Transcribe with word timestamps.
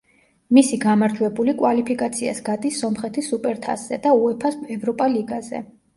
მისი 0.57 0.79
გამარჯვებული 0.85 1.53
კვალიფიკაციას 1.59 2.41
გადის 2.49 2.79
სომხეთის 2.85 3.29
სუპერთასზე 3.35 4.01
და 4.07 4.15
უეფა-ს 4.23 4.59
ევროპა 4.79 5.11
ლიგაზე. 5.19 5.63